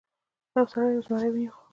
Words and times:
یو 0.55 0.65
سړي 0.73 0.87
یو 0.95 1.03
زمری 1.05 1.29
ونیو. 1.31 1.53